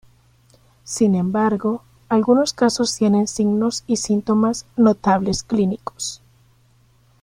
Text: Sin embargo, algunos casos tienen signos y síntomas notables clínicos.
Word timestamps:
Sin 0.83 1.13
embargo, 1.13 1.83
algunos 2.09 2.53
casos 2.53 2.95
tienen 2.95 3.27
signos 3.27 3.83
y 3.85 3.97
síntomas 3.97 4.65
notables 4.75 5.43
clínicos. 5.43 6.23